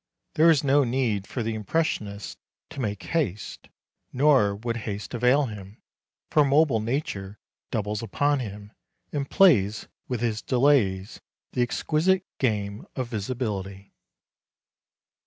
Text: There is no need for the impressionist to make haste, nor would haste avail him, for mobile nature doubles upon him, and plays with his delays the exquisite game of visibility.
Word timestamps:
There 0.33 0.49
is 0.49 0.63
no 0.63 0.83
need 0.83 1.27
for 1.27 1.43
the 1.43 1.53
impressionist 1.53 2.39
to 2.71 2.79
make 2.79 3.03
haste, 3.13 3.69
nor 4.11 4.55
would 4.55 4.77
haste 4.77 5.13
avail 5.13 5.45
him, 5.45 5.79
for 6.31 6.43
mobile 6.43 6.79
nature 6.79 7.37
doubles 7.69 8.01
upon 8.01 8.39
him, 8.39 8.73
and 9.13 9.29
plays 9.29 9.87
with 10.07 10.21
his 10.21 10.41
delays 10.41 11.21
the 11.53 11.61
exquisite 11.61 12.25
game 12.39 12.87
of 12.95 13.09
visibility. 13.09 13.93